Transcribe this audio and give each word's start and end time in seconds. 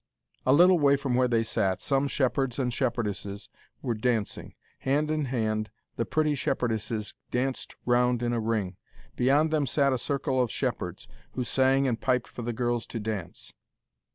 A 0.47 0.51
little 0.51 0.79
way 0.79 0.95
from 0.97 1.13
where 1.13 1.27
they 1.27 1.43
sat, 1.43 1.79
some 1.79 2.07
shepherds 2.07 2.57
and 2.57 2.73
shepherdesses 2.73 3.49
were 3.83 3.93
dancing. 3.93 4.55
Hand 4.79 5.11
in 5.11 5.25
hand, 5.25 5.69
the 5.95 6.07
pretty 6.07 6.33
shepherdesses 6.33 7.13
danced 7.29 7.75
round 7.85 8.23
in 8.23 8.33
a 8.33 8.39
ring. 8.39 8.77
Beyond 9.15 9.51
them 9.51 9.67
sat 9.67 9.93
a 9.93 9.99
circle 9.99 10.41
of 10.41 10.49
shepherds, 10.49 11.07
who 11.33 11.43
sang 11.43 11.87
and 11.87 12.01
piped 12.01 12.27
for 12.29 12.41
the 12.41 12.51
girls 12.51 12.87
to 12.87 12.99
dance. 12.99 13.53